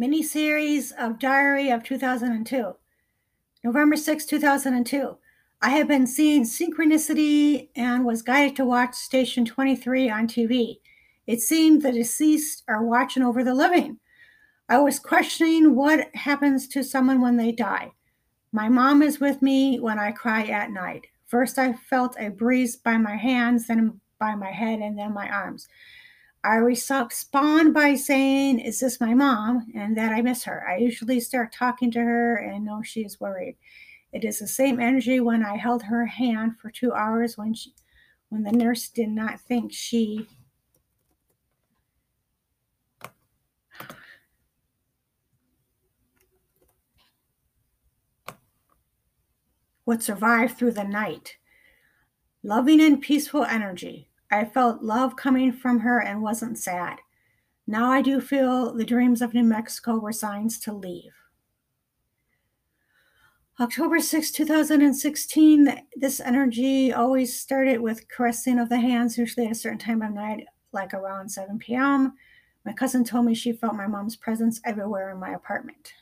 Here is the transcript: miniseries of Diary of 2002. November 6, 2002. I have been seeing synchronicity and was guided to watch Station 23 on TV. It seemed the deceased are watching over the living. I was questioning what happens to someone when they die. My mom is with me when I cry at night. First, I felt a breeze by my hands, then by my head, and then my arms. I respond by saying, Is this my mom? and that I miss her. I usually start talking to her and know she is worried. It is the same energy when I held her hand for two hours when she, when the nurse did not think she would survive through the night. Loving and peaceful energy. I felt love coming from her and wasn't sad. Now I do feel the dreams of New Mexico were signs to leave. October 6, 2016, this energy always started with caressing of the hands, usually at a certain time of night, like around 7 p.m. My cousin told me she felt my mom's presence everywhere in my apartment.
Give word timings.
miniseries 0.00 0.92
of 0.98 1.18
Diary 1.18 1.70
of 1.70 1.82
2002. 1.82 2.74
November 3.64 3.96
6, 3.96 4.26
2002. 4.26 5.16
I 5.62 5.70
have 5.70 5.88
been 5.88 6.06
seeing 6.06 6.44
synchronicity 6.44 7.70
and 7.74 8.04
was 8.04 8.22
guided 8.22 8.56
to 8.56 8.64
watch 8.64 8.94
Station 8.94 9.44
23 9.44 10.10
on 10.10 10.28
TV. 10.28 10.80
It 11.26 11.40
seemed 11.40 11.82
the 11.82 11.92
deceased 11.92 12.62
are 12.68 12.84
watching 12.84 13.22
over 13.22 13.42
the 13.42 13.54
living. 13.54 13.98
I 14.68 14.78
was 14.78 14.98
questioning 14.98 15.74
what 15.74 16.14
happens 16.14 16.68
to 16.68 16.84
someone 16.84 17.20
when 17.20 17.36
they 17.36 17.52
die. 17.52 17.92
My 18.52 18.68
mom 18.68 19.02
is 19.02 19.18
with 19.18 19.40
me 19.40 19.80
when 19.80 19.98
I 19.98 20.12
cry 20.12 20.44
at 20.44 20.70
night. 20.70 21.06
First, 21.26 21.58
I 21.58 21.72
felt 21.72 22.16
a 22.18 22.28
breeze 22.28 22.76
by 22.76 22.98
my 22.98 23.16
hands, 23.16 23.66
then 23.66 24.00
by 24.18 24.34
my 24.34 24.50
head, 24.50 24.80
and 24.80 24.98
then 24.98 25.14
my 25.14 25.28
arms. 25.28 25.68
I 26.46 26.56
respond 26.58 27.74
by 27.74 27.94
saying, 27.96 28.60
Is 28.60 28.78
this 28.78 29.00
my 29.00 29.14
mom? 29.14 29.66
and 29.74 29.96
that 29.96 30.12
I 30.12 30.22
miss 30.22 30.44
her. 30.44 30.64
I 30.68 30.76
usually 30.76 31.18
start 31.18 31.52
talking 31.52 31.90
to 31.90 31.98
her 31.98 32.36
and 32.36 32.64
know 32.64 32.82
she 32.82 33.00
is 33.00 33.20
worried. 33.20 33.56
It 34.12 34.24
is 34.24 34.38
the 34.38 34.46
same 34.46 34.78
energy 34.78 35.18
when 35.18 35.44
I 35.44 35.56
held 35.56 35.82
her 35.82 36.06
hand 36.06 36.52
for 36.62 36.70
two 36.70 36.92
hours 36.92 37.36
when 37.36 37.52
she, 37.52 37.74
when 38.28 38.44
the 38.44 38.52
nurse 38.52 38.88
did 38.88 39.08
not 39.08 39.40
think 39.40 39.72
she 39.72 40.28
would 49.84 50.00
survive 50.00 50.56
through 50.56 50.72
the 50.72 50.84
night. 50.84 51.38
Loving 52.44 52.80
and 52.80 53.02
peaceful 53.02 53.44
energy. 53.44 54.08
I 54.30 54.44
felt 54.44 54.82
love 54.82 55.16
coming 55.16 55.52
from 55.52 55.80
her 55.80 56.00
and 56.00 56.22
wasn't 56.22 56.58
sad. 56.58 56.98
Now 57.66 57.90
I 57.90 58.02
do 58.02 58.20
feel 58.20 58.72
the 58.74 58.84
dreams 58.84 59.22
of 59.22 59.34
New 59.34 59.44
Mexico 59.44 59.98
were 59.98 60.12
signs 60.12 60.58
to 60.60 60.72
leave. 60.72 61.12
October 63.58 64.00
6, 64.00 64.30
2016, 64.32 65.80
this 65.96 66.20
energy 66.20 66.92
always 66.92 67.38
started 67.38 67.80
with 67.80 68.06
caressing 68.08 68.58
of 68.58 68.68
the 68.68 68.78
hands, 68.78 69.16
usually 69.16 69.46
at 69.46 69.52
a 69.52 69.54
certain 69.54 69.78
time 69.78 70.02
of 70.02 70.12
night, 70.12 70.46
like 70.72 70.92
around 70.92 71.30
7 71.30 71.58
p.m. 71.58 72.12
My 72.66 72.72
cousin 72.72 73.02
told 73.02 73.24
me 73.24 73.34
she 73.34 73.52
felt 73.52 73.74
my 73.74 73.86
mom's 73.86 74.16
presence 74.16 74.60
everywhere 74.64 75.10
in 75.10 75.18
my 75.18 75.30
apartment. 75.30 75.92